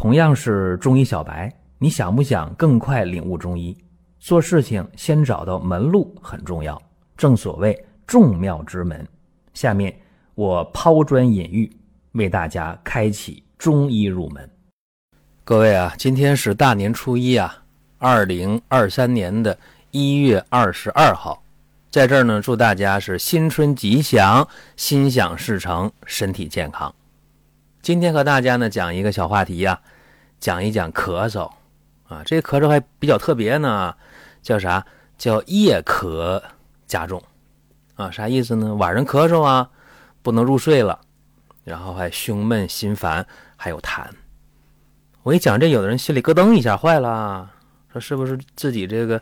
[0.00, 3.76] 同样是中医小白，你想不想更快领悟中医？
[4.18, 6.80] 做事情先找到门路很重要，
[7.18, 9.06] 正所谓众妙之门。
[9.52, 9.94] 下面
[10.34, 11.70] 我抛砖引玉，
[12.12, 14.50] 为大家开启中医入门。
[15.44, 17.62] 各位啊，今天是大年初一啊，
[17.98, 19.54] 二零二三年的
[19.90, 21.42] 一月二十二号，
[21.90, 26.90] 在这儿呢，祝大家是新春吉祥，心想事成，身体健康。
[27.82, 29.80] 今天和大家呢讲一个小话题呀，
[30.38, 31.50] 讲一讲咳嗽
[32.06, 33.94] 啊，这咳嗽还比较特别呢，
[34.42, 34.84] 叫啥？
[35.16, 36.42] 叫夜咳
[36.86, 37.22] 加重
[37.94, 38.10] 啊？
[38.10, 38.74] 啥意思呢？
[38.74, 39.70] 晚上咳嗽啊，
[40.20, 41.00] 不能入睡了，
[41.64, 44.06] 然后还胸闷心烦，还有痰。
[45.22, 47.50] 我一讲这，有的人心里咯噔一下，坏了，
[47.92, 49.18] 说是不是自己这个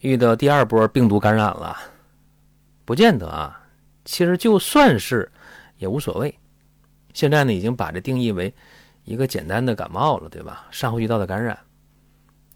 [0.00, 1.76] 遇到第二波病毒感染了？
[2.86, 3.60] 不见得啊，
[4.06, 5.30] 其实就算是
[5.76, 6.34] 也无所谓。
[7.14, 8.52] 现在呢，已经把这定义为
[9.04, 10.66] 一个简单的感冒了，对吧？
[10.70, 11.58] 上呼吸道的感染，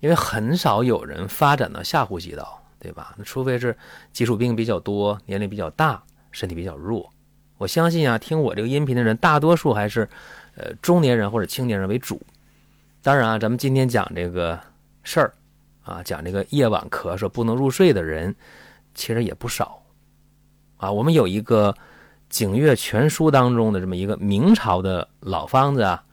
[0.01, 3.15] 因为很少有人发展到下呼吸道，对吧？
[3.19, 3.77] 那除非是
[4.12, 7.12] 基础病比较多、年龄比较大、身体比较弱。
[7.59, 10.09] 我相信啊，听我这个音频的人，大多数还是
[10.57, 12.21] 呃中年人或者青年人为主。
[13.03, 14.59] 当然啊，咱们今天讲这个
[15.03, 15.34] 事儿
[15.83, 18.34] 啊，讲这个夜晚咳嗽不能入睡的人，
[18.95, 19.83] 其实也不少
[20.77, 20.91] 啊。
[20.91, 21.71] 我们有一个。
[22.29, 26.05] 《景岳全书》当中的这么一个明朝的老方子啊，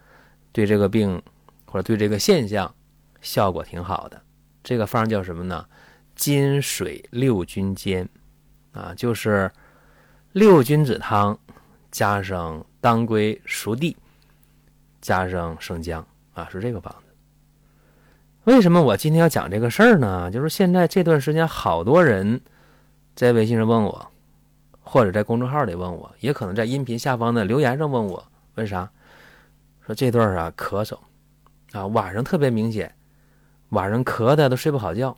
[0.51, 1.21] 对这个病
[1.65, 2.73] 或者对这个现象
[3.21, 4.21] 效果挺好的。
[4.63, 5.65] 这个方叫什么呢？
[6.15, 8.07] 金水六君煎
[8.71, 9.51] 啊，就是
[10.31, 11.37] 六君子汤
[11.91, 13.97] 加上当归、熟地，
[15.01, 17.13] 加上生姜啊，是这个方子。
[18.43, 20.29] 为什么我今天要讲这个事儿呢？
[20.29, 22.39] 就是现在这段时间，好多人
[23.15, 24.11] 在微信上问我。
[24.93, 28.87] 或者在公众号里问我，也可能在音频下方的留言上问我，问啥？
[29.87, 30.95] 说这段啊咳嗽，
[31.71, 32.93] 啊晚上特别明显，
[33.69, 35.17] 晚上咳的都睡不好觉，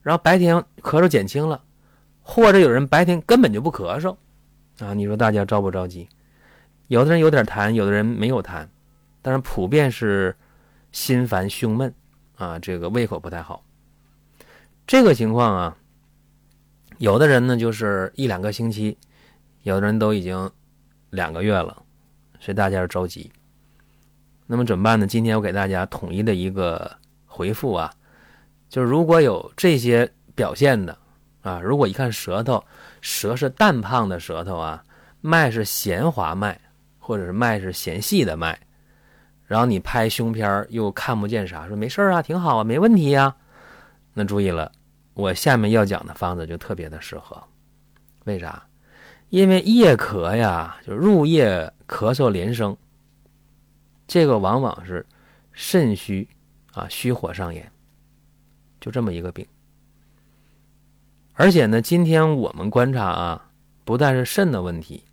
[0.00, 1.60] 然后白天咳嗽减轻了，
[2.22, 4.14] 或者有人白天根本就不咳嗽，
[4.78, 6.08] 啊你说大家着不着急？
[6.86, 8.64] 有的人有点痰，有的人没有痰，
[9.22, 10.36] 但是普遍是
[10.92, 11.92] 心烦胸闷，
[12.36, 13.64] 啊这个胃口不太好，
[14.86, 15.76] 这个情况啊。
[17.00, 18.94] 有的人呢，就是一两个星期；
[19.62, 20.50] 有的人都已经
[21.08, 21.82] 两个月了，
[22.38, 23.32] 所以大家要着急。
[24.46, 25.06] 那么怎么办呢？
[25.06, 26.94] 今天我给大家统一的一个
[27.24, 27.90] 回复啊，
[28.68, 30.94] 就是如果有这些表现的
[31.40, 32.62] 啊，如果一看舌头，
[33.00, 34.84] 舌是淡胖的舌头啊，
[35.22, 36.60] 脉是弦滑脉，
[36.98, 38.58] 或者是脉是弦细的脉，
[39.46, 43.34] 然后你拍胸片又看不见啥，说没事啊，挺好啊，没问题呀，
[44.12, 44.70] 那注意了。
[45.20, 47.42] 我下面要讲的方子就特别的适合，
[48.24, 48.66] 为啥？
[49.28, 52.76] 因为夜咳呀，就入夜咳嗽连声，
[54.08, 55.06] 这个往往是
[55.52, 56.28] 肾虚
[56.72, 57.70] 啊，虚火上炎，
[58.80, 59.46] 就这么一个病。
[61.34, 63.50] 而且呢，今天我们观察啊，
[63.84, 65.04] 不但是肾的问题，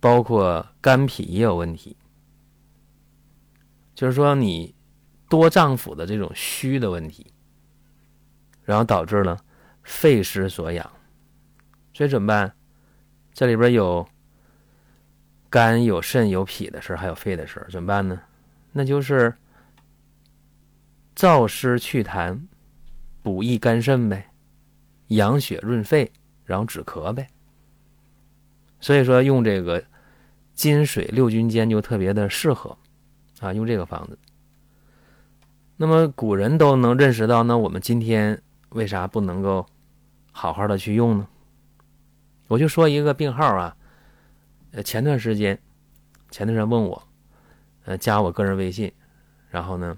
[0.00, 1.96] 包括肝脾也有问题，
[3.94, 4.74] 就是说你
[5.28, 7.26] 多脏腑的这种虚的问题。
[8.68, 9.34] 然后导致了
[9.82, 10.92] 肺失所养，
[11.94, 12.52] 所以怎么办？
[13.32, 14.06] 这里边有
[15.48, 18.20] 肝、有肾、有脾的事还有肺的事怎么办呢？
[18.72, 19.34] 那就是
[21.16, 22.38] 燥湿祛痰、
[23.22, 24.28] 补益肝肾呗，
[25.06, 26.12] 养血润肺，
[26.44, 27.26] 然后止咳呗。
[28.80, 29.82] 所以说用这个
[30.52, 32.76] 金水六君煎就特别的适合
[33.40, 34.18] 啊，用这个方子。
[35.78, 38.42] 那么古人都能认识到，那我们今天。
[38.70, 39.66] 为啥不能够
[40.30, 41.26] 好好的去用呢？
[42.48, 43.76] 我就说一个病号啊，
[44.72, 45.58] 呃，前段时间，
[46.30, 47.02] 前段时间问我，
[47.84, 48.92] 呃，加我个人微信，
[49.50, 49.96] 然后呢，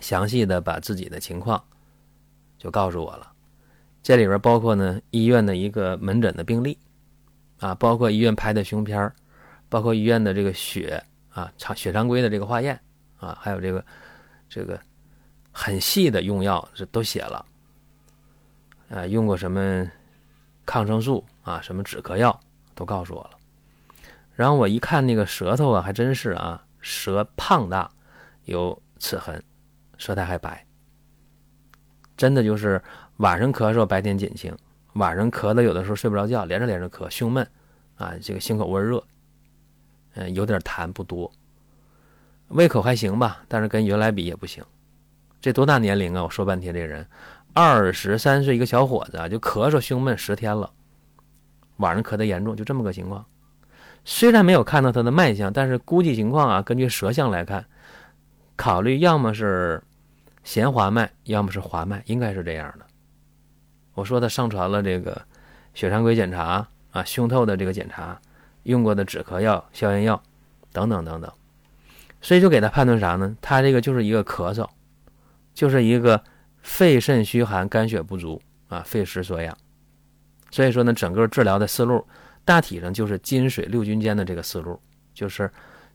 [0.00, 1.62] 详细的把自己的情况
[2.58, 3.32] 就告诉我了。
[4.02, 6.78] 这里边包括呢医院的一个门诊的病历，
[7.58, 9.12] 啊，包括医院拍的胸片
[9.68, 12.78] 包括医院的这个血啊常血常规的这个化验
[13.16, 13.84] 啊，还有这个
[14.48, 14.78] 这个。
[15.56, 17.46] 很细的用药是都写了，
[18.90, 19.88] 啊，用过什么
[20.66, 22.38] 抗生素啊，什么止咳药
[22.74, 23.30] 都告诉我了。
[24.34, 27.88] 然后我一看那个舌头啊，还真是啊，舌胖大，
[28.46, 29.40] 有齿痕，
[29.96, 30.66] 舌苔还白，
[32.16, 32.82] 真的就是
[33.18, 34.52] 晚上咳嗽，白天减轻，
[34.94, 37.48] 晚上咳的有的时候睡不着觉，连着连着咳，胸闷
[37.96, 39.00] 啊，这个心口温热，
[40.14, 41.30] 嗯，有点痰不多，
[42.48, 44.64] 胃口还行吧，但是跟原来比也不行。
[45.44, 46.22] 这多大年龄啊！
[46.22, 47.06] 我说半天，这人
[47.52, 50.70] 二十三岁一个小伙子啊，就咳嗽胸闷十天了，
[51.76, 53.22] 晚上咳得严重，就这么个情况。
[54.06, 57.62] 虽然没有看到他的脉象，但是估计情况啊，根据舌象来看，
[58.56, 59.82] 考虑要么是
[60.44, 62.86] 弦滑脉，要么是滑脉，应该是这样的。
[63.92, 65.20] 我说他上传了这个
[65.74, 68.18] 血常规检查啊，胸透的这个检查，
[68.62, 70.22] 用过的止咳药、消炎药
[70.72, 71.30] 等等等等，
[72.22, 73.36] 所以就给他判断啥呢？
[73.42, 74.66] 他这个就是一个咳嗽，
[75.54, 76.22] 就是一个
[76.60, 79.56] 肺肾虚寒、肝血不足啊，肺湿所养。
[80.50, 82.06] 所以说呢，整个治疗的思路
[82.44, 84.78] 大体上就是金水六君间的这个思路，
[85.14, 85.50] 就是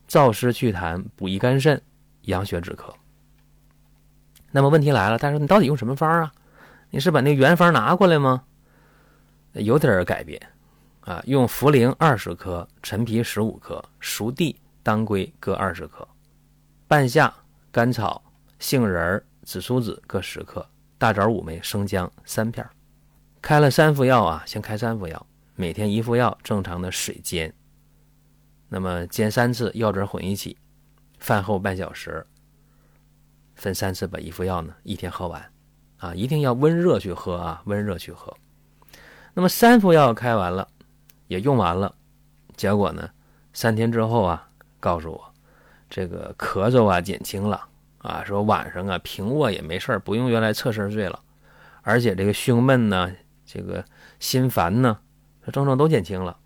[0.08, 1.80] 燥湿祛痰、补益肝肾、
[2.22, 2.92] 养血止咳。
[4.50, 6.32] 那么问题来了，但是你到底用什么方啊？
[6.90, 8.42] 你是把那原方拿过来吗？
[9.52, 10.40] 有点改变
[11.02, 16.06] 啊，用茯苓二十克、陈皮十五克、熟地、当归各二十克、
[16.88, 17.32] 半夏、
[17.70, 18.22] 甘草、
[18.58, 20.64] 杏仁、紫苏子各十克、
[20.96, 22.64] 大枣五枚、生姜三片。
[23.42, 25.26] 开了三副药啊，先开三副药，
[25.56, 27.52] 每天一副药，正常的水煎。
[28.68, 30.56] 那么煎三次，药汁混一起，
[31.18, 32.24] 饭后半小时，
[33.56, 35.44] 分三次把一副药呢一天喝完，
[35.96, 38.32] 啊，一定要温热去喝啊，温热去喝。
[39.34, 40.68] 那么三副药开完了，
[41.26, 41.92] 也用完了，
[42.56, 43.10] 结果呢，
[43.52, 44.48] 三天之后啊，
[44.78, 45.34] 告诉我
[45.88, 47.66] 这个咳嗽啊减轻了
[48.00, 51.18] 啊，说晚上啊平卧也没事不用原来侧身睡了，
[51.82, 53.10] 而且这个胸闷呢。
[53.52, 53.84] 这个
[54.20, 54.96] 心烦呢，
[55.52, 56.36] 症状都减轻了，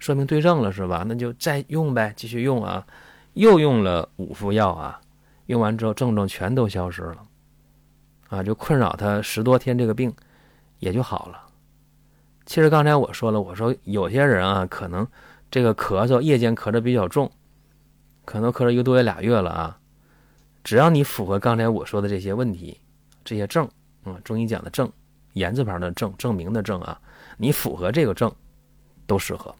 [0.00, 1.04] 说明对症了是吧？
[1.06, 2.84] 那就再用呗，继续用啊。
[3.34, 5.00] 又用了五副药啊，
[5.46, 7.22] 用完之后症状全都消失了，
[8.30, 10.12] 啊，就困扰他十多天这个病
[10.80, 11.40] 也就好了。
[12.44, 15.06] 其实刚才我说了，我说有些人啊，可能
[15.52, 17.30] 这个咳嗽夜间咳的比较重，
[18.24, 19.77] 可能咳了一个多月俩月了啊。
[20.68, 22.78] 只要你符合刚才我说的这些问题，
[23.24, 23.66] 这些症，
[24.04, 24.92] 嗯，中医讲的症。
[25.32, 27.00] 言字旁的证，证明的证啊，
[27.38, 28.30] 你符合这个证，
[29.06, 29.56] 都适合。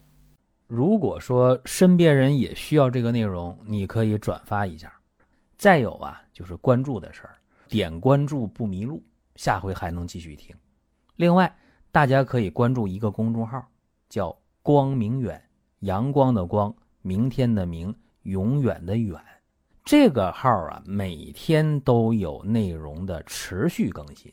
[0.67, 4.93] 如果说身边人也需要这个内容，你可以转发一下。
[5.57, 7.35] 再有啊，就是关注的事儿，
[7.67, 9.01] 点关注不迷路，
[9.35, 10.55] 下回还能继续听。
[11.15, 11.51] 另外，
[11.91, 13.67] 大家可以关注一个公众号，
[14.09, 15.43] 叫“光明远”，
[15.81, 16.71] 阳光的光，
[17.01, 19.19] 明天的明，永远的远。
[19.89, 24.31] 这个号啊，每天都有内容的持续更新。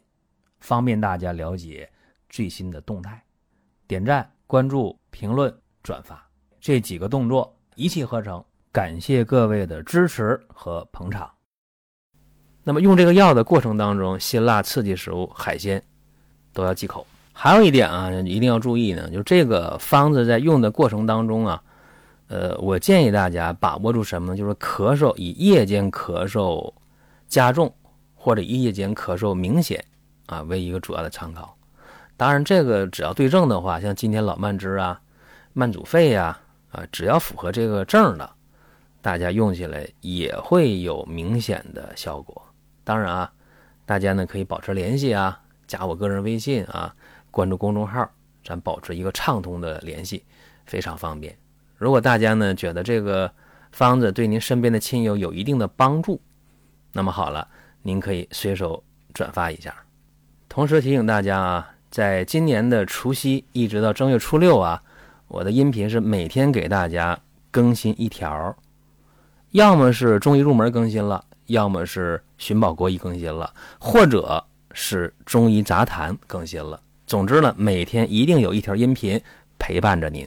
[0.60, 1.90] 方便大家了解
[2.28, 3.24] 最新的动态，
[3.88, 5.50] 点赞、关注、评论、
[5.82, 6.22] 转发
[6.60, 8.44] 这几个动作一气呵成。
[8.70, 11.30] 感谢各位的支持和捧场。
[12.62, 15.82] 那么用这个药的过程当中，辛辣刺激食物、海鲜
[16.52, 17.06] 都要忌口。
[17.32, 21.64] 还有一点啊，一定要注意呢，就这个方子在用的过程当中啊，
[22.28, 24.36] 呃，我建议大家把握住什么呢？
[24.36, 26.72] 就是咳嗽以夜间咳嗽
[27.28, 27.72] 加重
[28.14, 29.84] 或者夜间咳嗽明显。
[30.26, 31.56] 啊，为一个主要的参考。
[32.16, 35.00] 当然，这个只要对症的话，像今天老慢支啊、
[35.52, 36.36] 慢阻肺呀，
[36.72, 38.28] 啊，只要符合这个症的，
[39.00, 42.42] 大家用起来也会有明显的效果。
[42.82, 43.32] 当然啊，
[43.84, 46.92] 大家呢可以保持联系啊，加我个人微信啊，
[47.30, 48.10] 关注公众号，
[48.42, 50.24] 咱保持一个畅通的联系，
[50.64, 51.38] 非常方便。
[51.76, 53.30] 如果大家呢觉得这个
[53.72, 56.20] 方子对您身边的亲友有一定的帮助，
[56.92, 57.46] 那么好了，
[57.82, 58.82] 您可以随手
[59.12, 59.74] 转发一下。
[60.48, 64.82] 同时提醒大家啊，在今年的除夕一直到正月初六啊，
[65.28, 67.18] 我的音频是每天给大家
[67.50, 68.56] 更新一条，
[69.50, 74.42] 要么是中医入门更新了，要么是寻宝国医更新了，或者
[74.72, 76.80] 是中医杂谈更新了。
[77.06, 79.20] 总之呢，每天一定有一条音频
[79.58, 80.26] 陪伴着您。